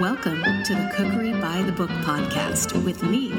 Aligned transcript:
Welcome 0.00 0.42
to 0.62 0.74
the 0.74 0.90
Cookery 0.96 1.32
by 1.42 1.60
the 1.60 1.72
Book 1.72 1.90
podcast 1.90 2.72
with 2.86 3.02
me, 3.02 3.34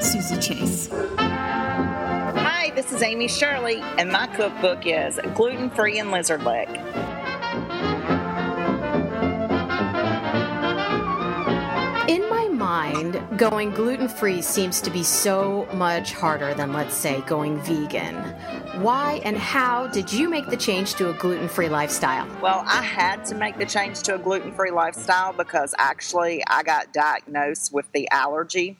Suzy 0.00 0.36
Chase. 0.40 0.88
Hi, 1.18 2.72
this 2.74 2.90
is 2.90 3.02
Amy 3.02 3.28
Shirley, 3.28 3.82
and 3.98 4.10
my 4.10 4.26
cookbook 4.28 4.86
is 4.86 5.20
Gluten 5.34 5.68
Free 5.68 5.98
and 5.98 6.10
Lizard 6.10 6.42
Lick. 6.42 6.70
Mind, 12.96 13.38
going 13.38 13.70
gluten 13.70 14.08
free 14.08 14.42
seems 14.42 14.80
to 14.80 14.90
be 14.90 15.02
so 15.02 15.66
much 15.74 16.12
harder 16.12 16.54
than, 16.54 16.72
let's 16.72 16.94
say, 16.94 17.20
going 17.22 17.60
vegan. 17.60 18.14
Why 18.82 19.20
and 19.24 19.36
how 19.36 19.86
did 19.88 20.12
you 20.12 20.28
make 20.28 20.46
the 20.46 20.56
change 20.56 20.94
to 20.94 21.10
a 21.10 21.14
gluten 21.14 21.48
free 21.48 21.68
lifestyle? 21.68 22.26
Well, 22.40 22.62
I 22.66 22.82
had 22.82 23.24
to 23.26 23.34
make 23.34 23.58
the 23.58 23.66
change 23.66 24.02
to 24.02 24.14
a 24.14 24.18
gluten 24.18 24.52
free 24.52 24.70
lifestyle 24.70 25.32
because 25.32 25.74
actually 25.78 26.42
I 26.46 26.62
got 26.62 26.92
diagnosed 26.92 27.72
with 27.72 27.90
the 27.92 28.08
allergy 28.10 28.76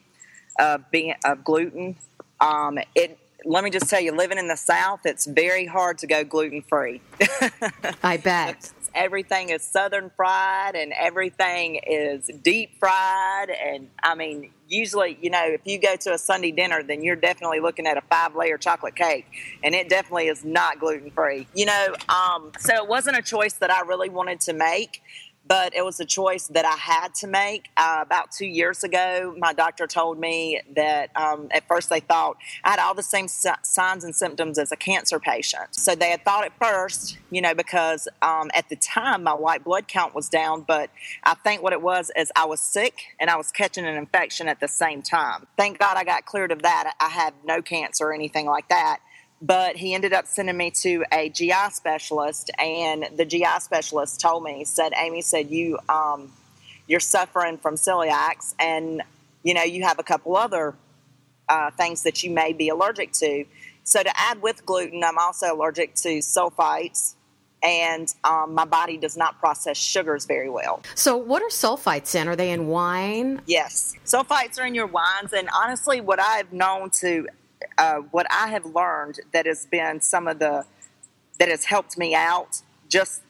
of 0.59 0.91
being 0.91 1.15
of 1.25 1.45
gluten. 1.45 1.97
Um, 2.41 2.79
it 2.95 3.19
let 3.45 3.63
me 3.63 3.71
just 3.71 3.89
tell 3.89 4.01
you, 4.01 4.13
living 4.13 4.39
in 4.39 4.49
the 4.49 4.57
South, 4.57 5.01
it's 5.05 5.25
very 5.25 5.67
hard 5.67 5.99
to 5.99 6.07
go 6.07 6.25
gluten 6.25 6.63
free. 6.63 7.01
I 8.03 8.17
bet. 8.17 8.73
Everything 8.97 9.51
is 9.51 9.63
southern 9.63 10.11
fried 10.17 10.75
and 10.75 10.93
everything 10.99 11.81
is 11.87 12.31
deep 12.43 12.79
fried. 12.81 13.51
And 13.51 13.91
i 14.03 14.15
mean 14.15 14.51
usually 14.69 15.19
you 15.21 15.31
know 15.31 15.45
if 15.45 15.61
you 15.65 15.79
go 15.79 15.97
to 15.97 16.13
a 16.13 16.19
sunday 16.19 16.51
dinner 16.51 16.83
then 16.83 17.03
you're 17.03 17.17
definitely 17.17 17.61
looking 17.61 17.87
at 17.87 17.97
a 17.97 18.01
five 18.03 18.35
layer 18.35 18.59
chocolate 18.59 18.97
cake 18.97 19.27
and 19.63 19.75
it 19.75 19.89
definitely 19.89 20.27
is 20.27 20.45
not 20.45 20.81
gluten 20.81 21.11
free 21.11 21.47
you 21.55 21.67
know 21.67 21.95
um, 22.09 22.51
so 22.59 22.75
it 22.75 22.89
wasn't 22.89 23.17
a 23.17 23.23
choice 23.23 23.55
that 23.55 23.71
i 23.71 23.81
really 23.83 24.09
wanted 24.09 24.41
to 24.41 24.53
make 24.53 25.03
but 25.49 25.75
it 25.75 25.85
was 25.85 26.01
a 26.01 26.05
choice 26.05 26.47
that 26.49 26.65
I 26.65 26.77
had 26.77 27.15
to 27.17 27.27
make. 27.27 27.71
Uh, 27.77 27.99
about 28.03 28.31
two 28.31 28.47
years 28.47 28.85
ago, 28.85 29.35
my 29.39 29.53
doctor 29.53 29.87
told 29.87 30.19
me 30.19 30.61
that 30.75 31.11
um, 31.17 31.49
at 31.51 31.67
first 31.69 31.89
they 31.91 32.01
thought 32.01 32.37
I 32.65 32.71
had 32.71 32.79
all 32.79 32.95
the 32.95 33.03
same 33.03 33.29
signs 33.29 34.05
and 34.05 34.15
symptoms 34.15 34.59
as 34.59 34.73
a 34.73 34.77
cancer 34.77 35.19
patient. 35.19 35.75
So 35.75 35.95
they 35.95 36.11
had 36.11 36.25
thought 36.25 36.45
at 36.45 36.53
first, 36.59 37.19
you 37.31 37.41
know, 37.41 37.55
because 37.55 38.09
um, 38.23 38.51
at 38.55 38.69
the 38.69 38.77
time 38.77 39.23
my 39.23 39.35
white 39.35 39.65
blood 39.65 39.89
count 39.89 40.15
was 40.15 40.29
down, 40.29 40.63
but 40.63 40.91
I 41.23 41.35
think 41.35 41.63
what 41.63 41.73
it 41.73 41.83
was 41.83 42.11
is 42.17 42.33
I 42.37 42.45
was 42.45 42.61
sick 42.61 42.95
and 43.21 43.31
I 43.31 43.37
was 43.37 43.51
catching 43.53 43.87
an 43.87 43.97
infection 43.97 44.49
at 44.49 44.61
the 44.61 44.69
same 44.69 45.03
time. 45.03 45.47
Thank 45.57 45.79
God 45.79 45.97
I 45.97 46.05
got 46.05 46.25
cleared 46.25 46.53
of 46.53 46.63
that. 46.63 46.95
I 47.01 47.09
had 47.09 47.35
no 47.45 47.63
cancer 47.63 48.07
or 48.07 48.15
anything 48.15 48.47
like 48.47 48.69
that 48.69 49.01
but 49.43 49.77
he 49.77 49.95
ended 49.95 50.13
up 50.13 50.27
sending 50.27 50.57
me 50.57 50.71
to 50.71 51.05
a 51.13 51.29
GI 51.29 51.71
specialist, 51.71 52.51
and 52.59 53.09
the 53.17 53.25
GI 53.25 53.61
specialist 53.61 54.21
told 54.21 54.43
me, 54.43 54.65
said, 54.65 54.93
Amy 54.97 55.21
said 55.21 55.51
you 55.51 55.79
um, 55.89 56.33
you're 56.87 57.01
suffering 57.01 57.59
from 57.59 57.75
celiacs, 57.75 58.55
and 58.59 59.03
you 59.43 59.55
know 59.55 59.63
you 59.63 59.83
have 59.85 59.99
a 59.99 60.03
couple 60.03 60.37
other 60.37 60.75
uh, 61.49 61.71
things 61.73 62.03
that 62.05 62.23
you 62.23 62.31
may 62.31 62.53
be 62.53 62.69
allergic 62.69 63.13
to. 63.13 63.45
So 63.85 64.03
to 64.03 64.11
add 64.19 64.43
with 64.43 64.67
gluten, 64.67 65.05
I'm 65.05 65.19
also 65.19 65.55
allergic 65.55 65.95
to 65.97 66.19
sulfites. 66.19 67.15
And 67.63 68.13
um, 68.23 68.55
my 68.55 68.67
body 68.67 68.97
does 68.99 69.17
not 69.17 69.41
process 69.41 69.79
sugars 69.79 70.27
very 70.27 70.51
well. 70.51 70.83
So, 70.95 71.17
what 71.17 71.43
are 71.43 71.49
sulfites 71.49 72.15
in? 72.15 72.29
Are 72.29 72.37
they 72.37 72.51
in 72.51 72.69
wine? 72.69 73.41
Yes. 73.47 73.97
Sulfites 74.05 74.61
are 74.61 74.67
in 74.67 74.75
your 74.75 74.87
wines. 74.87 75.33
And 75.33 75.49
honestly, 75.53 76.01
what 76.01 76.21
I've 76.21 76.53
known 76.53 76.91
to 77.01 77.27
uh, 77.79 77.99
what 78.11 78.27
I 78.31 78.49
have 78.49 78.65
learned 78.67 79.21
that 79.33 79.47
has 79.47 79.67
been 79.67 80.01
some 80.01 80.29
of 80.29 80.39
the 80.39 80.65
that 81.39 81.49
has 81.49 81.65
helped 81.65 81.99
me 81.99 82.15
out. 82.15 82.63
Just 82.89 83.23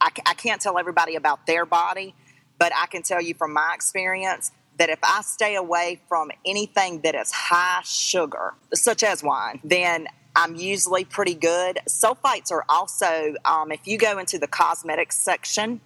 I, 0.00 0.10
I 0.26 0.34
can't 0.34 0.60
tell 0.60 0.78
everybody 0.78 1.16
about 1.16 1.46
their 1.46 1.64
body, 1.64 2.14
but 2.58 2.72
I 2.76 2.86
can 2.86 3.02
tell 3.02 3.22
you 3.22 3.34
from 3.34 3.52
my 3.52 3.72
experience 3.74 4.52
that 4.78 4.90
if 4.90 4.98
I 5.02 5.22
stay 5.22 5.56
away 5.56 6.00
from 6.08 6.30
anything 6.44 7.00
that 7.00 7.14
is 7.14 7.32
high 7.32 7.80
sugar, 7.84 8.54
such 8.74 9.02
as 9.02 9.22
wine, 9.22 9.60
then 9.64 10.06
I'm 10.36 10.54
usually 10.54 11.04
pretty 11.04 11.34
good. 11.34 11.80
Sulfites 11.88 12.52
are 12.52 12.64
also, 12.68 13.34
um, 13.44 13.72
if 13.72 13.88
you 13.88 13.98
go 13.98 14.18
into 14.18 14.38
the 14.38 14.46
cosmetics 14.46 15.16
section, 15.16 15.80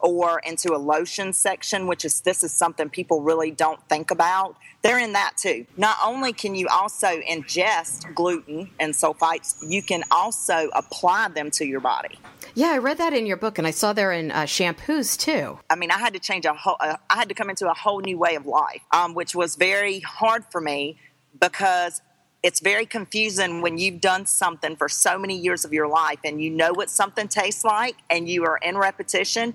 or 0.00 0.40
into 0.40 0.74
a 0.74 0.78
lotion 0.78 1.32
section, 1.32 1.86
which 1.86 2.04
is 2.04 2.20
this 2.20 2.44
is 2.44 2.52
something 2.52 2.88
people 2.88 3.20
really 3.20 3.50
don't 3.50 3.82
think 3.88 4.10
about. 4.10 4.56
They're 4.82 4.98
in 4.98 5.12
that 5.14 5.36
too. 5.36 5.66
Not 5.76 5.96
only 6.04 6.32
can 6.32 6.54
you 6.54 6.68
also 6.68 7.20
ingest 7.20 8.14
gluten 8.14 8.70
and 8.78 8.94
sulfites, 8.94 9.56
you 9.66 9.82
can 9.82 10.04
also 10.10 10.70
apply 10.74 11.28
them 11.28 11.50
to 11.52 11.66
your 11.66 11.80
body. 11.80 12.18
Yeah, 12.54 12.68
I 12.68 12.78
read 12.78 12.98
that 12.98 13.12
in 13.12 13.26
your 13.26 13.36
book, 13.36 13.58
and 13.58 13.66
I 13.66 13.70
saw 13.70 13.92
there 13.92 14.12
in 14.12 14.30
uh, 14.30 14.42
shampoos 14.42 15.18
too. 15.18 15.58
I 15.68 15.76
mean, 15.76 15.90
I 15.90 15.98
had 15.98 16.12
to 16.14 16.20
change 16.20 16.44
a 16.44 16.54
whole. 16.54 16.76
Uh, 16.80 16.96
I 17.10 17.16
had 17.16 17.28
to 17.28 17.34
come 17.34 17.50
into 17.50 17.68
a 17.70 17.74
whole 17.74 18.00
new 18.00 18.18
way 18.18 18.36
of 18.36 18.46
life, 18.46 18.82
um, 18.92 19.14
which 19.14 19.34
was 19.34 19.56
very 19.56 20.00
hard 20.00 20.44
for 20.50 20.60
me 20.60 20.96
because 21.40 22.02
it's 22.42 22.60
very 22.60 22.86
confusing 22.86 23.62
when 23.62 23.78
you've 23.78 24.00
done 24.00 24.24
something 24.24 24.76
for 24.76 24.88
so 24.88 25.18
many 25.18 25.36
years 25.36 25.64
of 25.64 25.72
your 25.72 25.88
life 25.88 26.18
and 26.24 26.40
you 26.40 26.50
know 26.50 26.72
what 26.72 26.88
something 26.88 27.26
tastes 27.26 27.64
like 27.64 27.96
and 28.10 28.28
you 28.28 28.44
are 28.44 28.58
in 28.58 28.76
repetition 28.76 29.54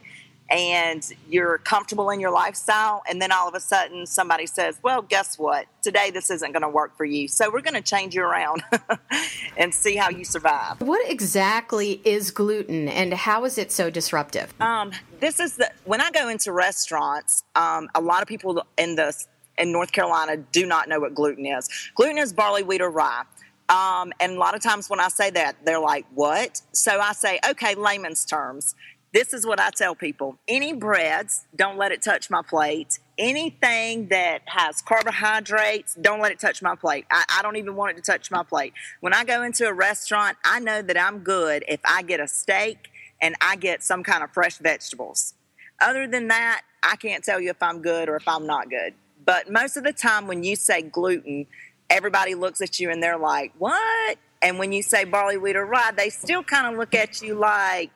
and 0.53 1.11
you're 1.27 1.57
comfortable 1.57 2.11
in 2.11 2.19
your 2.19 2.31
lifestyle 2.31 3.01
and 3.09 3.19
then 3.19 3.31
all 3.31 3.47
of 3.47 3.55
a 3.55 3.59
sudden 3.59 4.05
somebody 4.05 4.45
says 4.45 4.79
well 4.83 5.01
guess 5.01 5.37
what? 5.37 5.65
Today 5.81 6.11
this 6.11 6.29
isn't 6.29 6.51
going 6.51 6.61
to 6.61 6.69
work 6.69 6.95
for 6.95 7.05
you. 7.05 7.27
So 7.27 7.51
we're 7.51 7.61
going 7.61 7.73
to 7.73 7.81
change 7.81 8.13
you 8.13 8.21
around 8.21 8.63
and 9.57 9.73
see 9.73 9.95
how 9.95 10.09
you 10.09 10.23
survive. 10.23 10.79
What 10.79 11.09
exactly 11.09 12.01
is 12.05 12.29
gluten 12.31 12.87
and 12.87 13.13
how 13.13 13.43
is 13.45 13.57
it 13.57 13.71
so 13.71 13.89
disruptive? 13.89 14.53
Um, 14.61 14.91
this 15.19 15.39
is 15.39 15.55
the 15.55 15.71
when 15.85 16.01
i 16.01 16.11
go 16.11 16.27
into 16.29 16.51
restaurants 16.51 17.43
um, 17.55 17.89
a 17.95 18.01
lot 18.01 18.21
of 18.21 18.27
people 18.27 18.63
in 18.77 18.95
the 18.95 19.13
in 19.57 19.71
north 19.71 19.91
carolina 19.91 20.37
do 20.37 20.65
not 20.65 20.87
know 20.87 20.99
what 20.99 21.15
gluten 21.15 21.45
is. 21.45 21.67
Gluten 21.95 22.19
is 22.19 22.31
barley 22.31 22.61
wheat 22.61 22.81
or 22.81 22.91
rye. 22.91 23.23
Um, 23.69 24.11
and 24.19 24.33
a 24.33 24.39
lot 24.39 24.55
of 24.55 24.61
times 24.61 24.89
when 24.89 24.99
I 24.99 25.07
say 25.07 25.29
that, 25.31 25.55
they're 25.65 25.79
like, 25.79 26.05
what? 26.13 26.61
So 26.73 26.99
I 26.99 27.13
say, 27.13 27.39
okay, 27.49 27.75
layman's 27.75 28.25
terms. 28.25 28.75
This 29.13 29.31
is 29.31 29.45
what 29.45 29.59
I 29.59 29.69
tell 29.69 29.93
people 29.93 30.39
any 30.47 30.73
breads, 30.73 31.45
don't 31.55 31.77
let 31.77 31.91
it 31.91 32.01
touch 32.01 32.31
my 32.31 32.41
plate. 32.41 32.97
Anything 33.19 34.07
that 34.07 34.41
has 34.47 34.81
carbohydrates, 34.81 35.93
don't 36.01 36.19
let 36.19 36.31
it 36.31 36.39
touch 36.39 36.63
my 36.63 36.75
plate. 36.75 37.05
I, 37.11 37.23
I, 37.29 37.43
don't 37.43 37.57
even 37.57 37.75
want 37.75 37.91
it 37.91 38.03
to 38.03 38.11
touch 38.11 38.31
my 38.31 38.41
plate. 38.41 38.73
When 39.01 39.13
I 39.13 39.23
go 39.23 39.43
into 39.43 39.67
a 39.67 39.73
restaurant, 39.73 40.37
I 40.43 40.59
know 40.59 40.81
that 40.81 40.99
I'm 40.99 41.19
good 41.19 41.63
if 41.67 41.79
I 41.85 42.01
get 42.01 42.19
a 42.19 42.27
steak 42.27 42.89
and 43.21 43.35
I 43.39 43.55
get 43.55 43.83
some 43.83 44.01
kind 44.01 44.23
of 44.23 44.31
fresh 44.31 44.57
vegetables. 44.57 45.35
Other 45.79 46.07
than 46.07 46.29
that, 46.29 46.63
I 46.81 46.95
can't 46.95 47.23
tell 47.23 47.39
you 47.39 47.51
if 47.51 47.61
I'm 47.61 47.83
good 47.83 48.09
or 48.09 48.15
if 48.15 48.27
I'm 48.27 48.47
not 48.47 48.67
good. 48.71 48.95
But 49.23 49.51
most 49.51 49.77
of 49.77 49.83
the 49.83 49.93
time, 49.93 50.25
when 50.25 50.43
you 50.43 50.55
say 50.55 50.81
gluten, 50.81 51.45
everybody 51.87 52.33
looks 52.33 52.61
at 52.61 52.79
you 52.79 52.89
and 52.89 53.01
they're 53.01 53.19
like, 53.19 53.53
what? 53.59 54.17
And 54.41 54.57
when 54.57 54.71
you 54.71 54.81
say 54.81 55.03
barley, 55.03 55.37
wheat, 55.37 55.55
or 55.55 55.67
rye, 55.67 55.91
they 55.95 56.09
still 56.09 56.43
kind 56.43 56.65
of 56.65 56.79
look 56.79 56.95
at 56.95 57.21
you 57.21 57.35
like, 57.35 57.91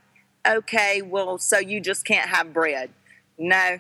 okay, 0.48 1.02
well, 1.02 1.38
so 1.38 1.60
you 1.60 1.80
just 1.80 2.06
can't 2.06 2.30
have 2.30 2.54
bread. 2.54 2.92
No, 3.38 3.80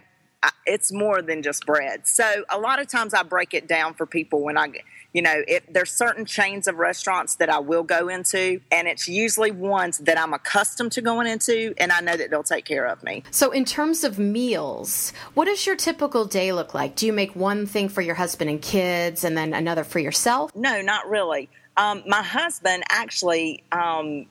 it's 0.66 0.91
more 0.91 1.22
than 1.22 1.41
just 1.41 1.66
bread. 1.66 2.07
So 2.07 2.44
a 2.50 2.59
lot 2.59 2.79
of 2.79 2.88
times 2.88 3.13
I 3.13 3.23
break 3.23 3.53
it 3.53 3.67
down 3.67 3.94
for 3.94 4.05
people 4.05 4.41
when 4.41 4.57
I, 4.57 4.67
you 5.13 5.22
know, 5.22 5.41
if 5.47 5.63
there's 5.72 5.91
certain 5.91 6.25
chains 6.25 6.67
of 6.67 6.78
restaurants 6.78 7.35
that 7.35 7.50
I 7.50 7.59
will 7.59 7.83
go 7.83 8.07
into, 8.07 8.61
and 8.72 8.88
it's 8.88 9.07
usually 9.07 9.51
ones 9.51 9.97
that 10.00 10.19
I'm 10.19 10.33
accustomed 10.33 10.91
to 10.94 11.01
going 11.01 11.28
into, 11.28 11.73
and 11.78 11.91
I 11.91 12.01
know 12.01 12.16
that 12.16 12.29
they'll 12.29 12.44
take 12.44 12.66
care 12.66 12.85
of 12.85 13.03
me. 13.03 13.23
So, 13.31 13.51
in 13.51 13.66
terms 13.66 14.03
of 14.03 14.19
meals, 14.19 15.13
what 15.34 15.45
does 15.45 15.66
your 15.66 15.75
typical 15.75 16.25
day 16.25 16.51
look 16.53 16.73
like? 16.73 16.95
Do 16.95 17.05
you 17.05 17.13
make 17.13 17.35
one 17.35 17.66
thing 17.66 17.89
for 17.89 18.01
your 18.01 18.16
husband 18.16 18.49
and 18.49 18.61
kids, 18.61 19.23
and 19.23 19.38
then 19.38 19.53
another 19.53 19.84
for 19.84 19.99
yourself? 19.99 20.55
No, 20.55 20.81
not 20.81 21.09
really. 21.09 21.49
Um, 21.78 22.03
my 22.05 22.22
husband 22.22 22.84
actually. 22.89 23.63
Um, 23.72 24.28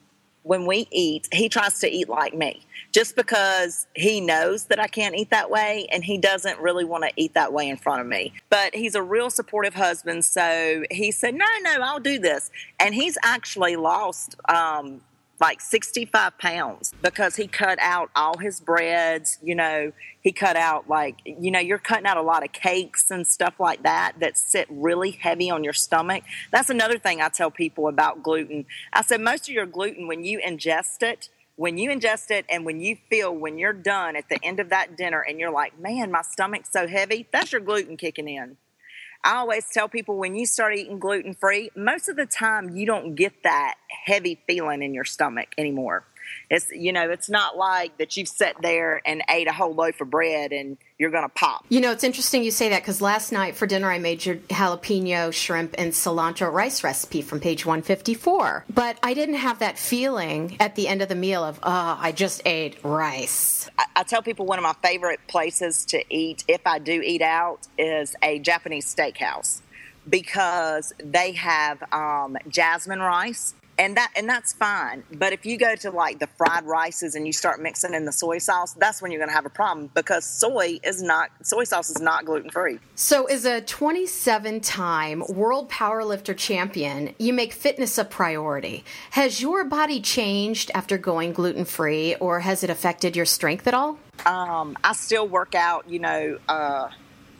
when 0.46 0.64
we 0.64 0.86
eat, 0.92 1.28
he 1.32 1.48
tries 1.48 1.80
to 1.80 1.90
eat 1.90 2.08
like 2.08 2.32
me 2.32 2.64
just 2.92 3.16
because 3.16 3.88
he 3.94 4.20
knows 4.20 4.66
that 4.66 4.78
I 4.78 4.86
can't 4.86 5.16
eat 5.16 5.30
that 5.30 5.50
way 5.50 5.88
and 5.90 6.04
he 6.04 6.18
doesn't 6.18 6.60
really 6.60 6.84
want 6.84 7.02
to 7.02 7.10
eat 7.16 7.34
that 7.34 7.52
way 7.52 7.68
in 7.68 7.76
front 7.76 8.00
of 8.00 8.06
me. 8.06 8.32
But 8.48 8.72
he's 8.72 8.94
a 8.94 9.02
real 9.02 9.28
supportive 9.28 9.74
husband. 9.74 10.24
So 10.24 10.84
he 10.90 11.10
said, 11.10 11.34
No, 11.34 11.46
no, 11.62 11.80
I'll 11.82 11.98
do 11.98 12.20
this. 12.20 12.50
And 12.78 12.94
he's 12.94 13.18
actually 13.24 13.74
lost 13.74 14.36
um, 14.48 15.00
like 15.40 15.60
65 15.60 16.38
pounds 16.38 16.94
because 17.02 17.36
he 17.36 17.46
cut 17.46 17.78
out 17.80 18.10
all 18.16 18.38
his 18.38 18.60
breads. 18.60 19.38
You 19.42 19.54
know, 19.54 19.92
he 20.20 20.32
cut 20.32 20.56
out 20.56 20.88
like, 20.88 21.16
you 21.24 21.50
know, 21.50 21.58
you're 21.58 21.78
cutting 21.78 22.06
out 22.06 22.16
a 22.16 22.22
lot 22.22 22.44
of 22.44 22.52
cakes 22.52 23.10
and 23.10 23.26
stuff 23.26 23.60
like 23.60 23.82
that 23.82 24.14
that 24.20 24.36
sit 24.38 24.66
really 24.70 25.12
heavy 25.12 25.50
on 25.50 25.62
your 25.62 25.72
stomach. 25.72 26.24
That's 26.50 26.70
another 26.70 26.98
thing 26.98 27.20
I 27.20 27.28
tell 27.28 27.50
people 27.50 27.88
about 27.88 28.22
gluten. 28.22 28.66
I 28.92 29.02
said, 29.02 29.20
most 29.20 29.48
of 29.48 29.54
your 29.54 29.66
gluten, 29.66 30.06
when 30.06 30.24
you 30.24 30.40
ingest 30.40 31.02
it, 31.02 31.28
when 31.56 31.78
you 31.78 31.90
ingest 31.90 32.30
it 32.30 32.44
and 32.50 32.64
when 32.64 32.80
you 32.80 32.96
feel 33.08 33.34
when 33.34 33.58
you're 33.58 33.72
done 33.72 34.14
at 34.14 34.28
the 34.28 34.38
end 34.42 34.60
of 34.60 34.68
that 34.68 34.96
dinner 34.96 35.20
and 35.20 35.40
you're 35.40 35.50
like, 35.50 35.78
man, 35.78 36.10
my 36.10 36.22
stomach's 36.22 36.70
so 36.70 36.86
heavy, 36.86 37.26
that's 37.32 37.52
your 37.52 37.62
gluten 37.62 37.96
kicking 37.96 38.28
in. 38.28 38.56
I 39.26 39.38
always 39.38 39.68
tell 39.68 39.88
people 39.88 40.16
when 40.18 40.36
you 40.36 40.46
start 40.46 40.76
eating 40.76 41.00
gluten 41.00 41.34
free, 41.34 41.72
most 41.74 42.08
of 42.08 42.14
the 42.14 42.26
time 42.26 42.76
you 42.76 42.86
don't 42.86 43.16
get 43.16 43.42
that 43.42 43.74
heavy 43.88 44.40
feeling 44.46 44.84
in 44.84 44.94
your 44.94 45.04
stomach 45.04 45.48
anymore. 45.58 46.04
It's 46.50 46.70
you 46.70 46.92
know, 46.92 47.10
it's 47.10 47.28
not 47.28 47.56
like 47.56 47.96
that 47.98 48.16
you've 48.16 48.28
sat 48.28 48.56
there 48.62 49.00
and 49.04 49.22
ate 49.28 49.48
a 49.48 49.52
whole 49.52 49.74
loaf 49.74 50.00
of 50.00 50.10
bread 50.10 50.52
and 50.52 50.76
you're 50.98 51.10
going 51.10 51.24
to 51.24 51.28
pop. 51.28 51.64
You 51.68 51.80
know, 51.80 51.92
it's 51.92 52.04
interesting 52.04 52.42
you 52.42 52.50
say 52.50 52.70
that 52.70 52.82
because 52.82 53.00
last 53.00 53.32
night 53.32 53.56
for 53.56 53.66
dinner 53.66 53.90
I 53.90 53.98
made 53.98 54.24
your 54.24 54.36
jalapeno, 54.36 55.32
shrimp, 55.32 55.74
and 55.76 55.92
cilantro 55.92 56.50
rice 56.50 56.82
recipe 56.82 57.22
from 57.22 57.40
page 57.40 57.66
154. 57.66 58.64
But 58.72 58.98
I 59.02 59.12
didn't 59.14 59.36
have 59.36 59.58
that 59.58 59.78
feeling 59.78 60.56
at 60.58 60.74
the 60.74 60.88
end 60.88 61.02
of 61.02 61.08
the 61.08 61.14
meal 61.14 61.44
of, 61.44 61.58
oh, 61.62 61.98
I 62.00 62.12
just 62.12 62.42
ate 62.46 62.82
rice. 62.82 63.68
I, 63.78 63.86
I 63.96 64.02
tell 64.04 64.22
people 64.22 64.46
one 64.46 64.58
of 64.58 64.62
my 64.62 64.74
favorite 64.82 65.20
places 65.26 65.84
to 65.86 66.02
eat, 66.08 66.44
if 66.48 66.66
I 66.66 66.78
do 66.78 67.02
eat 67.02 67.22
out, 67.22 67.66
is 67.76 68.16
a 68.22 68.38
Japanese 68.38 68.92
steakhouse 68.92 69.60
because 70.08 70.92
they 70.98 71.32
have 71.32 71.82
um, 71.92 72.36
jasmine 72.48 73.00
rice 73.00 73.54
and 73.78 73.96
that 73.96 74.12
and 74.16 74.28
that's 74.28 74.52
fine. 74.52 75.04
But 75.12 75.32
if 75.32 75.46
you 75.46 75.56
go 75.56 75.74
to 75.76 75.90
like 75.90 76.18
the 76.18 76.26
fried 76.26 76.64
rices 76.64 77.14
and 77.14 77.26
you 77.26 77.32
start 77.32 77.60
mixing 77.60 77.94
in 77.94 78.04
the 78.04 78.12
soy 78.12 78.38
sauce, 78.38 78.74
that's 78.74 79.02
when 79.02 79.10
you're 79.10 79.18
going 79.18 79.28
to 79.28 79.34
have 79.34 79.46
a 79.46 79.50
problem 79.50 79.90
because 79.94 80.24
soy 80.24 80.78
is 80.82 81.02
not 81.02 81.30
soy 81.42 81.64
sauce 81.64 81.90
is 81.90 82.00
not 82.00 82.24
gluten 82.24 82.50
free. 82.50 82.78
So, 82.94 83.26
as 83.26 83.44
a 83.44 83.60
27 83.60 84.60
time 84.60 85.22
world 85.28 85.70
powerlifter 85.70 86.36
champion, 86.36 87.14
you 87.18 87.32
make 87.32 87.52
fitness 87.52 87.98
a 87.98 88.04
priority. 88.04 88.84
Has 89.10 89.40
your 89.40 89.64
body 89.64 90.00
changed 90.00 90.70
after 90.74 90.98
going 90.98 91.32
gluten 91.32 91.64
free, 91.64 92.14
or 92.16 92.40
has 92.40 92.62
it 92.62 92.70
affected 92.70 93.16
your 93.16 93.26
strength 93.26 93.66
at 93.66 93.74
all? 93.74 93.98
Um, 94.24 94.76
I 94.82 94.92
still 94.92 95.28
work 95.28 95.54
out, 95.54 95.88
you 95.88 95.98
know. 95.98 96.38
Uh, 96.48 96.88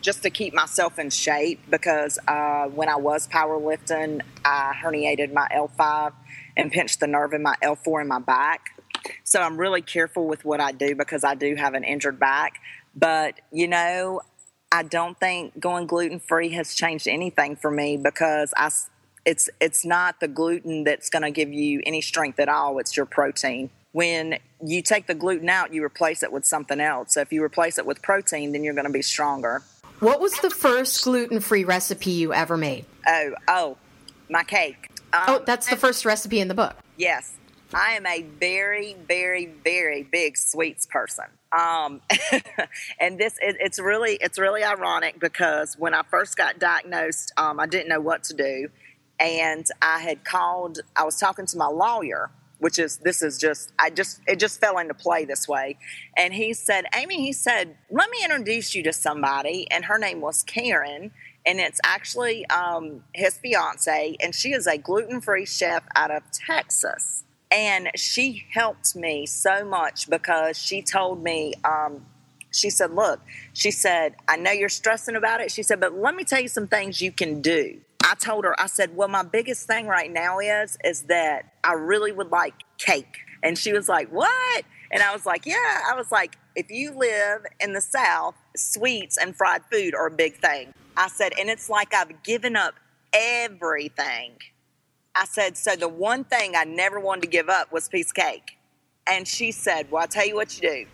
just 0.01 0.23
to 0.23 0.29
keep 0.29 0.53
myself 0.53 0.99
in 0.99 1.09
shape 1.09 1.59
because 1.69 2.19
uh, 2.27 2.65
when 2.67 2.89
I 2.89 2.95
was 2.95 3.27
powerlifting, 3.27 4.21
I 4.45 4.73
herniated 4.81 5.33
my 5.33 5.47
L5 5.53 6.13
and 6.55 6.71
pinched 6.71 6.99
the 6.99 7.07
nerve 7.07 7.33
in 7.33 7.43
my 7.43 7.55
L4 7.63 8.01
in 8.01 8.07
my 8.07 8.19
back. 8.19 8.81
So 9.23 9.41
I'm 9.41 9.57
really 9.57 9.81
careful 9.81 10.27
with 10.27 10.45
what 10.45 10.59
I 10.59 10.71
do 10.71 10.95
because 10.95 11.23
I 11.23 11.35
do 11.35 11.55
have 11.55 11.73
an 11.73 11.83
injured 11.83 12.19
back. 12.19 12.59
But, 12.95 13.39
you 13.51 13.67
know, 13.67 14.21
I 14.71 14.83
don't 14.83 15.17
think 15.19 15.59
going 15.59 15.87
gluten 15.87 16.19
free 16.19 16.49
has 16.49 16.73
changed 16.73 17.07
anything 17.07 17.55
for 17.55 17.71
me 17.71 17.97
because 17.97 18.53
I, 18.57 18.71
it's, 19.25 19.49
it's 19.61 19.85
not 19.85 20.19
the 20.19 20.27
gluten 20.27 20.83
that's 20.83 21.09
going 21.09 21.23
to 21.23 21.31
give 21.31 21.53
you 21.53 21.81
any 21.85 22.01
strength 22.01 22.39
at 22.39 22.49
all, 22.49 22.79
it's 22.79 22.97
your 22.97 23.05
protein. 23.05 23.69
When 23.91 24.37
you 24.63 24.81
take 24.81 25.07
the 25.07 25.15
gluten 25.15 25.49
out, 25.49 25.73
you 25.73 25.83
replace 25.83 26.21
it 26.21 26.31
with 26.31 26.45
something 26.45 26.79
else. 26.79 27.13
So 27.13 27.21
if 27.21 27.31
you 27.31 27.43
replace 27.43 27.77
it 27.77 27.85
with 27.85 28.01
protein, 28.01 28.51
then 28.51 28.63
you're 28.63 28.73
going 28.73 28.85
to 28.85 28.91
be 28.91 29.01
stronger. 29.01 29.63
What 29.99 30.19
was 30.19 30.39
the 30.41 30.51
first 30.51 31.03
gluten 31.03 31.39
free 31.39 31.63
recipe 31.63 32.11
you 32.11 32.31
ever 32.31 32.55
made? 32.55 32.85
Oh, 33.07 33.33
oh, 33.47 33.77
my 34.29 34.43
cake. 34.43 34.91
Um, 35.11 35.23
oh, 35.27 35.43
that's 35.43 35.67
the 35.67 35.75
first 35.75 36.05
recipe 36.05 36.39
in 36.39 36.47
the 36.47 36.53
book. 36.53 36.75
Yes. 36.97 37.33
I 37.73 37.93
am 37.93 38.05
a 38.05 38.21
very, 38.21 38.95
very, 39.07 39.47
very 39.63 40.03
big 40.03 40.37
sweets 40.37 40.85
person. 40.85 41.25
Um, 41.51 42.01
and 42.99 43.17
this 43.17 43.37
it, 43.41 43.57
it's 43.59 43.79
really 43.79 44.17
it's 44.21 44.37
really 44.37 44.63
ironic 44.63 45.19
because 45.19 45.75
when 45.79 45.93
I 45.93 46.03
first 46.03 46.37
got 46.37 46.59
diagnosed, 46.59 47.33
um, 47.37 47.59
I 47.59 47.65
didn't 47.65 47.89
know 47.89 48.01
what 48.01 48.23
to 48.25 48.33
do, 48.33 48.69
and 49.19 49.65
I 49.81 49.99
had 49.99 50.23
called. 50.23 50.79
I 50.95 51.03
was 51.03 51.19
talking 51.19 51.45
to 51.47 51.57
my 51.57 51.67
lawyer, 51.67 52.29
which 52.59 52.79
is 52.79 52.97
this 52.97 53.21
is 53.21 53.37
just 53.37 53.71
I 53.79 53.89
just 53.89 54.21
it 54.27 54.39
just 54.39 54.59
fell 54.59 54.77
into 54.77 54.93
play 54.93 55.25
this 55.25 55.47
way, 55.47 55.77
and 56.15 56.33
he 56.33 56.53
said, 56.53 56.85
Amy, 56.95 57.17
he 57.21 57.33
said, 57.33 57.77
let 57.89 58.09
me 58.09 58.19
introduce 58.23 58.75
you 58.75 58.83
to 58.83 58.93
somebody, 58.93 59.69
and 59.71 59.85
her 59.85 59.97
name 59.97 60.21
was 60.21 60.43
Karen 60.43 61.11
and 61.47 61.61
it's 61.61 61.79
actually 61.85 62.45
um, 62.49 63.03
his 63.13 63.37
fiance, 63.37 64.17
and 64.19 64.35
she 64.35 64.51
is 64.51 64.67
a 64.67 64.77
gluten 64.77 65.21
free 65.21 65.45
chef 65.45 65.81
out 65.95 66.11
of 66.11 66.21
Texas. 66.31 67.23
And 67.49 67.89
she 67.95 68.43
helped 68.53 68.97
me 68.97 69.25
so 69.25 69.63
much 69.63 70.09
because 70.09 70.57
she 70.57 70.81
told 70.81 71.23
me, 71.23 71.53
um, 71.63 72.05
she 72.51 72.69
said, 72.69 72.91
Look, 72.91 73.21
she 73.53 73.71
said, 73.71 74.15
I 74.27 74.35
know 74.35 74.51
you're 74.51 74.67
stressing 74.67 75.15
about 75.15 75.39
it. 75.39 75.49
She 75.49 75.63
said, 75.63 75.79
But 75.79 75.93
let 75.93 76.15
me 76.15 76.25
tell 76.25 76.41
you 76.41 76.49
some 76.49 76.67
things 76.67 77.01
you 77.01 77.13
can 77.13 77.41
do. 77.41 77.79
I 78.09 78.15
told 78.15 78.45
her, 78.45 78.59
I 78.59 78.67
said, 78.67 78.95
Well, 78.95 79.09
my 79.09 79.23
biggest 79.23 79.67
thing 79.67 79.85
right 79.85 80.11
now 80.11 80.39
is, 80.39 80.77
is 80.85 81.03
that 81.03 81.51
I 81.61 81.73
really 81.73 82.13
would 82.13 82.31
like 82.31 82.53
cake. 82.77 83.17
And 83.43 83.57
she 83.57 83.73
was 83.73 83.89
like, 83.89 84.09
What? 84.09 84.63
And 84.91 85.03
I 85.03 85.11
was 85.13 85.25
like, 85.25 85.45
Yeah. 85.45 85.81
I 85.91 85.93
was 85.93 86.09
like, 86.09 86.37
If 86.55 86.71
you 86.71 86.91
live 86.91 87.45
in 87.59 87.73
the 87.73 87.81
South, 87.81 88.35
sweets 88.55 89.17
and 89.17 89.35
fried 89.35 89.61
food 89.69 89.93
are 89.93 90.07
a 90.07 90.11
big 90.11 90.37
thing. 90.37 90.73
I 90.95 91.09
said, 91.09 91.33
and 91.37 91.49
it's 91.49 91.69
like 91.69 91.93
I've 91.93 92.23
given 92.23 92.55
up 92.55 92.75
everything. 93.13 94.37
I 95.13 95.25
said, 95.25 95.57
so 95.57 95.75
the 95.75 95.89
one 95.89 96.23
thing 96.23 96.53
I 96.55 96.63
never 96.63 96.99
wanted 96.99 97.21
to 97.21 97.27
give 97.27 97.49
up 97.49 97.71
was 97.71 97.89
piece 97.89 98.09
of 98.09 98.15
cake. 98.15 98.57
And 99.05 99.27
she 99.27 99.51
said, 99.51 99.91
well, 99.91 100.03
I'll 100.03 100.07
tell 100.07 100.25
you 100.25 100.35
what 100.35 100.55
you 100.55 100.69
do. 100.69 100.85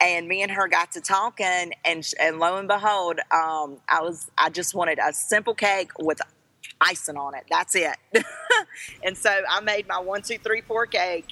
And 0.00 0.28
me 0.28 0.42
and 0.42 0.52
her 0.52 0.68
got 0.68 0.92
to 0.92 1.00
talking, 1.00 1.72
and 1.84 2.08
and 2.20 2.38
lo 2.38 2.56
and 2.56 2.68
behold, 2.68 3.18
um, 3.32 3.78
I 3.88 4.00
was 4.00 4.30
I 4.38 4.48
just 4.48 4.72
wanted 4.72 5.00
a 5.00 5.12
simple 5.12 5.54
cake 5.54 5.90
with 5.98 6.20
icing 6.80 7.16
on 7.16 7.34
it. 7.34 7.44
That's 7.50 7.74
it. 7.74 7.96
and 9.04 9.16
so 9.16 9.42
I 9.48 9.60
made 9.60 9.88
my 9.88 9.98
one, 9.98 10.22
two, 10.22 10.38
three, 10.38 10.60
four 10.60 10.86
cake, 10.86 11.26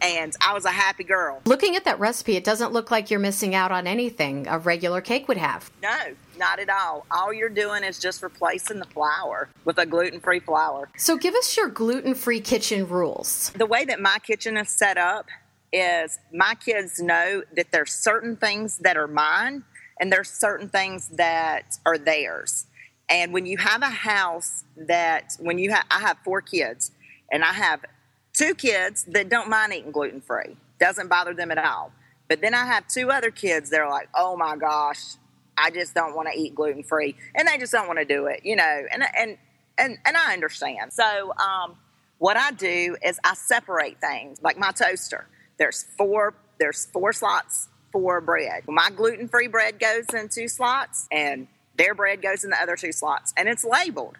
and 0.00 0.34
I 0.46 0.52
was 0.52 0.64
a 0.64 0.70
happy 0.70 1.04
girl. 1.04 1.40
Looking 1.46 1.76
at 1.76 1.84
that 1.84 1.98
recipe, 1.98 2.36
it 2.36 2.44
doesn't 2.44 2.72
look 2.72 2.90
like 2.90 3.10
you're 3.10 3.20
missing 3.20 3.54
out 3.54 3.72
on 3.72 3.86
anything 3.86 4.46
a 4.48 4.58
regular 4.58 5.00
cake 5.00 5.28
would 5.28 5.36
have. 5.36 5.70
No, 5.82 6.14
not 6.38 6.58
at 6.58 6.68
all. 6.68 7.06
All 7.10 7.32
you're 7.32 7.48
doing 7.48 7.84
is 7.84 7.98
just 7.98 8.22
replacing 8.22 8.80
the 8.80 8.86
flour 8.86 9.48
with 9.64 9.78
a 9.78 9.86
gluten 9.86 10.20
free 10.20 10.40
flour. 10.40 10.90
So, 10.96 11.16
give 11.16 11.34
us 11.34 11.56
your 11.56 11.68
gluten 11.68 12.14
free 12.14 12.40
kitchen 12.40 12.88
rules. 12.88 13.50
The 13.56 13.66
way 13.66 13.84
that 13.84 14.00
my 14.00 14.18
kitchen 14.18 14.56
is 14.56 14.68
set 14.68 14.98
up 14.98 15.26
is 15.72 16.18
my 16.32 16.54
kids 16.54 17.00
know 17.00 17.42
that 17.56 17.72
there's 17.72 17.92
certain 17.92 18.36
things 18.36 18.78
that 18.78 18.96
are 18.96 19.08
mine 19.08 19.64
and 19.98 20.12
there's 20.12 20.30
certain 20.30 20.68
things 20.68 21.08
that 21.08 21.78
are 21.84 21.98
theirs. 21.98 22.66
And 23.14 23.32
when 23.32 23.46
you 23.46 23.58
have 23.58 23.82
a 23.82 23.90
house 23.90 24.64
that, 24.76 25.36
when 25.38 25.56
you 25.56 25.70
have, 25.70 25.84
I 25.88 26.00
have 26.00 26.16
four 26.24 26.42
kids, 26.42 26.90
and 27.30 27.44
I 27.44 27.52
have 27.52 27.84
two 28.32 28.56
kids 28.56 29.04
that 29.04 29.28
don't 29.28 29.48
mind 29.48 29.72
eating 29.72 29.92
gluten 29.92 30.20
free, 30.20 30.56
doesn't 30.80 31.06
bother 31.06 31.32
them 31.32 31.52
at 31.52 31.58
all. 31.58 31.92
But 32.28 32.40
then 32.40 32.54
I 32.54 32.66
have 32.66 32.88
two 32.88 33.12
other 33.12 33.30
kids 33.30 33.70
that 33.70 33.80
are 33.80 33.88
like, 33.88 34.08
oh 34.16 34.36
my 34.36 34.56
gosh, 34.56 35.14
I 35.56 35.70
just 35.70 35.94
don't 35.94 36.16
want 36.16 36.26
to 36.32 36.36
eat 36.36 36.56
gluten 36.56 36.82
free, 36.82 37.14
and 37.36 37.46
they 37.46 37.56
just 37.56 37.70
don't 37.70 37.86
want 37.86 38.00
to 38.00 38.04
do 38.04 38.26
it, 38.26 38.40
you 38.42 38.56
know. 38.56 38.82
And 38.92 39.04
and 39.16 39.38
and 39.78 39.96
and 40.04 40.16
I 40.16 40.32
understand. 40.32 40.92
So 40.92 41.32
um, 41.36 41.76
what 42.18 42.36
I 42.36 42.50
do 42.50 42.96
is 43.00 43.20
I 43.22 43.34
separate 43.34 44.00
things, 44.00 44.42
like 44.42 44.58
my 44.58 44.72
toaster. 44.72 45.28
There's 45.56 45.84
four. 45.96 46.34
There's 46.58 46.86
four 46.86 47.12
slots 47.12 47.68
for 47.92 48.20
bread. 48.20 48.64
My 48.66 48.90
gluten 48.90 49.28
free 49.28 49.46
bread 49.46 49.78
goes 49.78 50.06
in 50.12 50.28
two 50.30 50.48
slots, 50.48 51.06
and 51.12 51.46
their 51.76 51.94
bread 51.94 52.22
goes 52.22 52.44
in 52.44 52.50
the 52.50 52.60
other 52.60 52.76
two 52.76 52.92
slots, 52.92 53.32
and 53.36 53.48
it's 53.48 53.64
labeled 53.64 54.16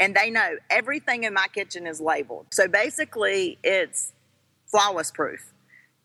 and 0.00 0.14
they 0.14 0.30
know 0.30 0.56
everything 0.70 1.24
in 1.24 1.32
my 1.34 1.46
kitchen 1.52 1.86
is 1.86 2.00
labeled. 2.00 2.46
So 2.50 2.68
basically, 2.68 3.58
it's 3.62 4.12
flawless 4.66 5.10
proof. 5.10 5.52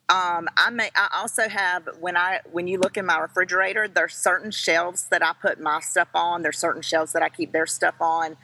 Um, 0.09 0.47
I 0.57 0.69
may. 0.71 0.89
I 0.95 1.09
also 1.15 1.47
have 1.47 1.87
when 1.99 2.17
I 2.17 2.41
when 2.51 2.67
you 2.67 2.79
look 2.79 2.97
in 2.97 3.05
my 3.05 3.19
refrigerator, 3.19 3.87
there's 3.87 4.15
certain 4.15 4.51
shelves 4.51 5.07
that 5.09 5.23
I 5.23 5.33
put 5.39 5.59
my 5.59 5.79
stuff 5.81 6.09
on. 6.15 6.41
There's 6.41 6.57
certain 6.57 6.81
shelves 6.81 7.13
that 7.13 7.21
I 7.21 7.29
keep 7.29 7.51
their 7.51 7.67
stuff 7.67 7.95
on. 7.99 8.37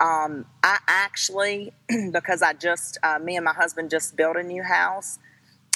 Um, 0.00 0.46
I 0.62 0.78
actually, 0.86 1.72
because 2.12 2.40
I 2.40 2.54
just 2.54 2.98
uh, 3.02 3.18
me 3.18 3.36
and 3.36 3.44
my 3.44 3.52
husband 3.52 3.90
just 3.90 4.16
built 4.16 4.36
a 4.36 4.42
new 4.42 4.62
house, 4.62 5.18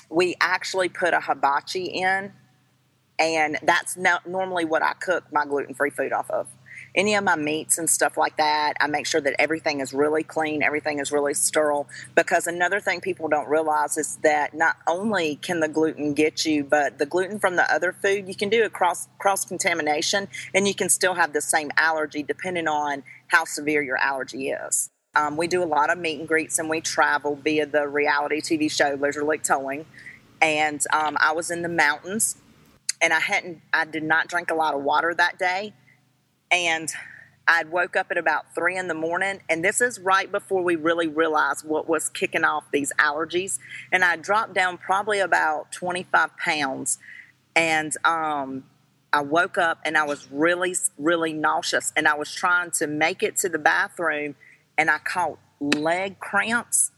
we 0.09 0.35
actually 0.41 0.89
put 0.89 1.13
a 1.13 1.21
hibachi 1.21 1.85
in, 1.87 2.33
and 3.19 3.59
that's 3.63 3.97
not 3.97 4.27
normally 4.27 4.65
what 4.65 4.83
I 4.83 4.95
cook 4.95 5.25
my 5.33 5.45
gluten 5.45 5.75
free 5.75 5.91
food 5.91 6.13
off 6.13 6.31
of 6.31 6.49
any 6.95 7.15
of 7.15 7.25
my 7.25 7.37
meats 7.37 7.79
and 7.79 7.89
stuff 7.91 8.17
like 8.17 8.37
that, 8.37 8.75
I 8.81 8.87
make 8.87 9.07
sure 9.07 9.21
that 9.21 9.35
everything 9.39 9.81
is 9.81 9.93
really 9.93 10.23
clean, 10.23 10.63
everything 10.63 11.01
is 11.01 11.11
really 11.11 11.35
sterile. 11.35 11.89
Because 12.15 12.47
another 12.47 12.81
thing 12.81 13.01
people 13.01 13.29
don't 13.29 13.49
realize 13.49 13.97
is 13.97 14.17
that 14.23 14.55
not 14.55 14.77
only 14.87 15.37
can 15.37 15.61
the 15.61 15.69
gluten 15.69 16.15
get 16.15 16.45
you, 16.45 16.65
but 16.65 16.99
the 16.99 17.07
gluten 17.07 17.39
from 17.39 17.57
the 17.57 17.73
other 17.73 17.93
food, 17.93 18.29
you 18.29 18.35
can 18.35 18.49
do 18.49 18.65
a 18.65 18.71
cross 18.71 19.09
cross 19.19 19.45
contamination, 19.45 20.29
and 20.55 20.69
you 20.69 20.75
can 20.75 20.89
still 20.89 21.15
have 21.15 21.33
the 21.33 21.41
same 21.41 21.71
allergy 21.77 22.23
depending 22.23 22.69
on 22.69 23.03
how 23.29 23.45
severe 23.45 23.83
your 23.83 23.97
allergy 23.97 24.51
is. 24.51 24.91
Um, 25.17 25.37
we 25.37 25.47
do 25.47 25.63
a 25.63 25.67
lot 25.67 25.91
of 25.91 25.99
meet 25.99 26.19
and 26.19 26.29
greets, 26.29 26.59
and 26.59 26.69
we 26.69 26.81
travel 26.81 27.37
via 27.37 27.67
the 27.67 27.87
reality 27.89 28.41
TV 28.41 28.71
show 28.71 28.97
Lizard 29.01 29.25
Lick 29.25 29.43
Towing. 29.43 29.87
And 30.43 30.85
um, 30.93 31.17
I 31.21 31.33
was 31.33 31.51
in 31.51 31.63
the 31.63 31.69
mountains, 31.69 32.37
and 33.01 33.13
I 33.13 33.21
hadn't, 33.21 33.61
I 33.73 33.85
did 33.85 34.03
not 34.03 34.29
drink 34.29 34.51
a 34.51 34.55
lot 34.55 34.75
of 34.75 34.83
water 34.83 35.15
that 35.15 35.39
day 35.39 35.75
and 36.51 36.89
I'd 37.47 37.71
woke 37.71 37.97
up 37.97 38.07
at 38.11 38.17
about 38.17 38.55
three 38.55 38.77
in 38.77 38.89
the 38.89 38.95
morning, 38.95 39.41
and 39.51 39.63
this 39.63 39.81
is 39.81 39.99
right 39.99 40.31
before 40.31 40.63
we 40.63 40.77
really 40.77 41.09
realized 41.09 41.67
what 41.67 41.89
was 41.89 42.09
kicking 42.09 42.45
off 42.45 42.65
these 42.73 42.93
allergies. 42.99 43.59
And 43.93 44.03
I 44.03 44.17
dropped 44.17 44.55
down 44.55 44.79
probably 44.79 45.21
about 45.21 45.71
25 45.73 46.37
pounds, 46.39 46.99
and 47.55 47.95
um, 48.05 48.65
I 49.13 49.21
woke 49.21 49.59
up 49.59 49.79
and 49.85 49.97
I 49.99 50.05
was 50.05 50.27
really, 50.31 50.75
really 50.97 51.35
nauseous, 51.35 51.93
and 51.97 52.09
I 52.09 52.15
was 52.15 52.35
trying 52.35 52.71
to 52.73 52.87
make 52.87 53.23
it 53.23 53.37
to 53.39 53.51
the 53.51 53.59
bathroom, 53.59 54.37
and 54.79 54.91
I 54.91 54.99
caught 54.99 55.39
leg 55.61 56.19
cramps. 56.21 56.93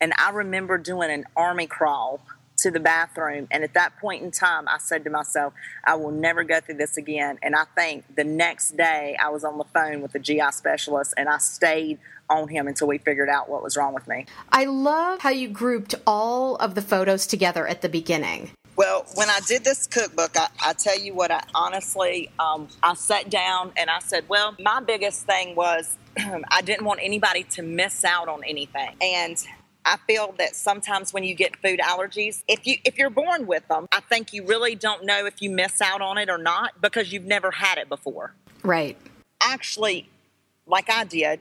And 0.00 0.12
I 0.18 0.30
remember 0.30 0.78
doing 0.78 1.12
an 1.12 1.26
army 1.36 1.68
crawl 1.68 2.20
to 2.62 2.70
the 2.70 2.80
bathroom. 2.80 3.48
And 3.50 3.64
at 3.64 3.74
that 3.74 3.98
point 3.98 4.22
in 4.22 4.30
time, 4.30 4.68
I 4.68 4.78
said 4.78 5.04
to 5.04 5.10
myself, 5.10 5.52
I 5.84 5.96
will 5.96 6.10
never 6.10 6.44
go 6.44 6.60
through 6.60 6.76
this 6.76 6.96
again. 6.96 7.38
And 7.42 7.54
I 7.54 7.64
think 7.76 8.04
the 8.14 8.24
next 8.24 8.76
day 8.76 9.16
I 9.20 9.28
was 9.30 9.44
on 9.44 9.58
the 9.58 9.64
phone 9.64 10.00
with 10.00 10.12
the 10.12 10.18
GI 10.18 10.52
specialist 10.52 11.14
and 11.16 11.28
I 11.28 11.38
stayed 11.38 11.98
on 12.30 12.48
him 12.48 12.68
until 12.68 12.88
we 12.88 12.98
figured 12.98 13.28
out 13.28 13.48
what 13.48 13.62
was 13.62 13.76
wrong 13.76 13.94
with 13.94 14.06
me. 14.08 14.26
I 14.50 14.64
love 14.64 15.20
how 15.20 15.30
you 15.30 15.48
grouped 15.48 15.94
all 16.06 16.56
of 16.56 16.74
the 16.74 16.82
photos 16.82 17.26
together 17.26 17.66
at 17.66 17.82
the 17.82 17.88
beginning. 17.88 18.50
Well, 18.74 19.04
when 19.14 19.28
I 19.28 19.40
did 19.46 19.64
this 19.64 19.86
cookbook, 19.86 20.36
I, 20.36 20.48
I 20.64 20.72
tell 20.72 20.98
you 20.98 21.14
what, 21.14 21.30
I 21.30 21.42
honestly, 21.54 22.30
um, 22.38 22.68
I 22.82 22.94
sat 22.94 23.28
down 23.28 23.72
and 23.76 23.90
I 23.90 23.98
said, 23.98 24.24
well, 24.28 24.56
my 24.58 24.80
biggest 24.80 25.26
thing 25.26 25.54
was 25.54 25.96
I 26.18 26.62
didn't 26.62 26.86
want 26.86 27.00
anybody 27.02 27.42
to 27.50 27.62
miss 27.62 28.04
out 28.04 28.28
on 28.28 28.42
anything. 28.44 28.96
And 29.02 29.36
I 29.84 29.96
feel 30.06 30.34
that 30.38 30.54
sometimes 30.54 31.12
when 31.12 31.24
you 31.24 31.34
get 31.34 31.56
food 31.56 31.80
allergies, 31.80 32.42
if 32.46 32.66
you 32.66 32.76
if 32.84 32.98
you're 32.98 33.10
born 33.10 33.46
with 33.46 33.66
them, 33.68 33.88
I 33.92 34.00
think 34.00 34.32
you 34.32 34.46
really 34.46 34.74
don't 34.74 35.04
know 35.04 35.26
if 35.26 35.42
you 35.42 35.50
miss 35.50 35.80
out 35.80 36.00
on 36.00 36.18
it 36.18 36.28
or 36.30 36.38
not 36.38 36.80
because 36.80 37.12
you've 37.12 37.24
never 37.24 37.50
had 37.50 37.78
it 37.78 37.88
before. 37.88 38.34
Right. 38.62 38.96
Actually, 39.42 40.08
like 40.66 40.88
I 40.90 41.04
did, 41.04 41.40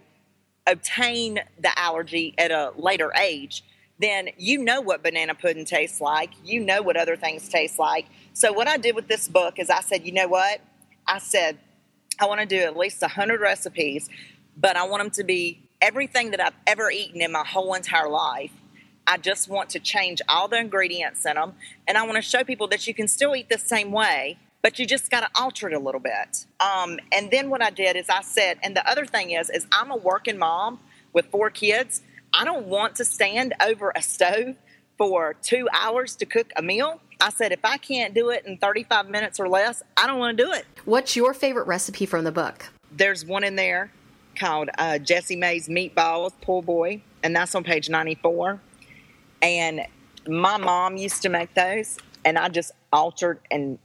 obtain 0.66 1.40
the 1.60 1.78
allergy 1.78 2.34
at 2.38 2.52
a 2.52 2.74
later 2.78 3.12
age, 3.20 3.64
then 4.00 4.30
you 4.38 4.64
know 4.64 4.82
what 4.82 5.04
banana 5.04 5.36
pudding 5.36 5.66
tastes 5.66 6.02
like. 6.02 6.32
You 6.44 6.62
know 6.62 6.82
what 6.82 6.98
other 6.98 7.16
things 7.16 7.48
taste 7.48 7.78
like. 7.78 8.08
So 8.34 8.52
what 8.52 8.68
I 8.68 8.78
did 8.78 8.96
with 8.96 9.08
this 9.08 9.28
book 9.28 9.60
is 9.60 9.70
I 9.70 9.82
said, 9.82 10.06
you 10.06 10.14
know 10.14 10.28
what? 10.28 10.62
I 11.08 11.20
said 11.20 11.60
I 12.20 12.26
want 12.26 12.40
to 12.42 12.46
do 12.46 12.60
at 12.60 12.78
least 12.78 13.02
100 13.02 13.40
recipes, 13.40 14.10
but 14.58 14.78
I 14.78 14.88
want 14.88 15.04
them 15.04 15.12
to 15.12 15.24
be 15.24 15.60
everything 15.82 16.32
that 16.32 16.40
I've 16.40 16.56
ever 16.68 16.92
eaten 16.92 17.22
in 17.22 17.32
my 17.32 17.44
whole 17.44 17.74
entire 17.74 18.10
life. 18.10 18.52
I 19.08 19.18
just 19.18 19.50
want 19.50 19.70
to 19.72 19.80
change 19.80 20.22
all 20.30 20.48
the 20.48 20.58
ingredients 20.58 21.26
in 21.26 21.36
them. 21.36 21.54
And 21.88 21.98
I 21.98 22.04
want 22.04 22.16
to 22.16 22.22
show 22.22 22.44
people 22.44 22.68
that 22.68 22.88
you 22.88 22.94
can 22.94 23.08
still 23.08 23.36
eat 23.36 23.50
the 23.50 23.58
same 23.58 23.92
way, 23.92 24.38
but 24.62 24.80
you 24.80 24.86
just 24.86 25.10
got 25.10 25.22
to 25.22 25.30
alter 25.36 25.68
it 25.68 25.74
a 25.74 25.80
little 25.80 26.00
bit. 26.00 26.46
Um, 26.60 27.00
and 27.12 27.32
then 27.32 27.50
what 27.50 27.62
I 27.62 27.72
did 27.72 27.96
is 27.96 28.10
I 28.10 28.22
said, 28.22 28.60
and 28.64 28.76
the 28.76 28.88
other 28.90 29.06
thing 29.06 29.32
is, 29.32 29.50
is 29.50 29.66
I'm 29.72 29.92
a 29.92 29.98
working 29.98 30.38
mom 30.38 30.80
with 31.14 31.26
four 31.26 31.50
kids. 31.50 32.04
I 32.34 32.46
don't 32.46 32.68
want 32.68 32.96
to 32.98 33.06
stand 33.06 33.54
over 33.62 33.92
a 33.96 34.02
stove 34.02 34.56
for 34.98 35.36
two 35.42 35.68
hours 35.74 36.16
to 36.18 36.26
cook 36.26 36.52
a 36.56 36.62
meal. 36.62 37.02
I 37.20 37.32
said, 37.32 37.52
if 37.52 37.66
I 37.66 37.78
can't 37.78 38.14
do 38.14 38.30
it 38.30 38.46
in 38.46 38.58
35 38.58 39.10
minutes 39.10 39.40
or 39.40 39.50
less, 39.50 39.84
I 39.98 40.08
don't 40.08 40.20
want 40.20 40.38
to 40.38 40.44
do 40.44 40.52
it. 40.52 40.66
What's 40.86 41.16
your 41.16 41.34
favorite 41.34 41.68
recipe 41.68 42.06
from 42.06 42.24
the 42.24 42.32
book? 42.32 42.68
There's 42.92 43.26
one 43.26 43.44
in 43.44 43.56
there 43.56 43.92
called 44.42 44.70
uh, 44.80 44.98
Jessie 44.98 45.36
Mae's 45.36 45.70
Meatballs, 45.70 46.34
Poor 46.42 46.64
Boy, 46.64 47.04
and 47.22 47.36
that's 47.36 47.54
on 47.54 47.64
page 47.64 47.90
94. 47.90 48.60
And 49.44 49.82
my 50.28 50.58
mom 50.58 50.98
used 50.98 51.22
to 51.22 51.30
make 51.30 51.54
those, 51.54 52.00
and 52.26 52.40
I 52.40 52.50
just 52.50 52.72
altered 52.92 53.40
and 53.52 53.78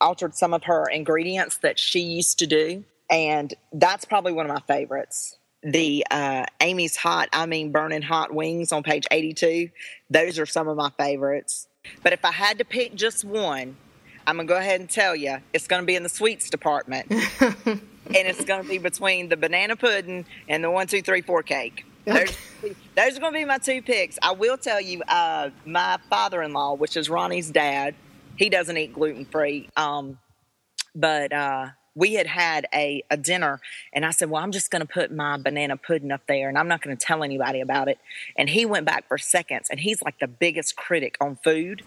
altered 0.00 0.34
some 0.34 0.52
of 0.52 0.64
her 0.64 0.86
ingredients 0.86 1.58
that 1.58 1.78
she 1.78 2.00
used 2.00 2.40
to 2.40 2.48
do, 2.48 2.84
and 3.08 3.54
that's 3.72 4.04
probably 4.04 4.32
one 4.32 4.44
of 4.44 4.52
my 4.52 4.60
favorites. 4.66 5.38
The 5.62 6.04
uh, 6.10 6.46
Amy's 6.60 6.96
Hot, 6.96 7.28
I 7.32 7.46
mean 7.46 7.70
Burning 7.70 8.02
Hot 8.02 8.34
Wings 8.34 8.72
on 8.72 8.82
page 8.82 9.06
82, 9.10 9.70
those 10.10 10.38
are 10.40 10.46
some 10.46 10.66
of 10.66 10.76
my 10.76 10.90
favorites. 10.98 11.68
But 12.02 12.12
if 12.12 12.24
I 12.24 12.32
had 12.32 12.58
to 12.58 12.64
pick 12.64 12.96
just 12.96 13.24
one, 13.24 13.76
I'm 14.26 14.36
gonna 14.36 14.48
go 14.48 14.56
ahead 14.56 14.80
and 14.80 14.90
tell 14.90 15.14
you, 15.14 15.38
it's 15.52 15.68
gonna 15.68 15.86
be 15.86 15.94
in 15.94 16.02
the 16.02 16.08
sweets 16.08 16.50
department. 16.50 17.12
and 18.08 18.28
it's 18.28 18.44
going 18.44 18.62
to 18.62 18.68
be 18.68 18.78
between 18.78 19.28
the 19.28 19.36
banana 19.36 19.76
pudding 19.76 20.26
and 20.48 20.62
the 20.62 20.70
one, 20.70 20.86
two, 20.86 21.02
three, 21.02 21.22
four 21.22 21.42
cake. 21.42 21.84
Those, 22.04 22.36
those 22.94 23.16
are 23.16 23.20
going 23.20 23.32
to 23.32 23.38
be 23.38 23.44
my 23.44 23.58
two 23.58 23.82
picks. 23.82 24.18
I 24.22 24.32
will 24.32 24.56
tell 24.56 24.80
you, 24.80 25.02
uh, 25.02 25.50
my 25.64 25.98
father-in-law, 26.08 26.74
which 26.74 26.96
is 26.96 27.10
Ronnie's 27.10 27.50
dad, 27.50 27.94
he 28.36 28.48
doesn't 28.48 28.76
eat 28.76 28.92
gluten 28.92 29.24
free. 29.24 29.68
Um, 29.76 30.18
but 30.94 31.32
uh, 31.32 31.68
we 31.96 32.14
had 32.14 32.26
had 32.26 32.66
a, 32.72 33.02
a 33.10 33.16
dinner, 33.16 33.60
and 33.92 34.04
I 34.04 34.10
said, 34.10 34.30
"Well, 34.30 34.42
I'm 34.42 34.52
just 34.52 34.70
going 34.70 34.80
to 34.80 34.86
put 34.86 35.10
my 35.10 35.36
banana 35.38 35.76
pudding 35.76 36.12
up 36.12 36.22
there, 36.28 36.48
and 36.48 36.56
I'm 36.56 36.68
not 36.68 36.82
going 36.82 36.96
to 36.96 37.04
tell 37.04 37.24
anybody 37.24 37.60
about 37.60 37.88
it." 37.88 37.98
And 38.36 38.48
he 38.48 38.64
went 38.66 38.86
back 38.86 39.08
for 39.08 39.18
seconds, 39.18 39.68
and 39.70 39.80
he's 39.80 40.02
like 40.02 40.18
the 40.18 40.28
biggest 40.28 40.76
critic 40.76 41.16
on 41.20 41.36
food. 41.42 41.82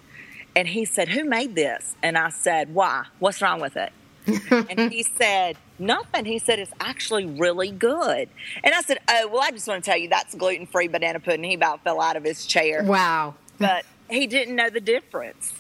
And 0.56 0.68
he 0.68 0.84
said, 0.84 1.10
"Who 1.10 1.24
made 1.24 1.56
this?" 1.56 1.96
And 2.04 2.18
I 2.18 2.30
said, 2.30 2.74
"Why? 2.74 3.06
What's 3.20 3.42
wrong 3.42 3.62
with 3.62 3.78
it?" 3.78 3.94
And 4.28 4.92
he 4.92 5.04
said, 5.04 5.58
Nothing. 5.78 6.26
He 6.26 6.40
said, 6.40 6.60
It's 6.60 6.72
actually 6.80 7.26
really 7.26 7.72
good. 7.72 8.30
And 8.64 8.74
I 8.74 8.82
said, 8.82 9.00
Oh, 9.08 9.30
well, 9.32 9.42
I 9.42 9.52
just 9.52 9.68
want 9.68 9.84
to 9.84 9.90
tell 9.90 10.00
you 10.00 10.10
that's 10.10 10.36
gluten 10.36 10.68
free 10.68 10.88
banana 10.88 11.20
pudding. 11.20 11.44
He 11.44 11.54
about 11.54 11.84
fell 11.84 12.02
out 12.02 12.16
of 12.16 12.24
his 12.24 12.46
chair. 12.46 12.84
Wow. 12.84 13.36
But 13.60 13.86
he 14.10 14.28
didn't 14.28 14.56
know 14.56 14.70
the 14.70 14.82
difference. 14.82 15.54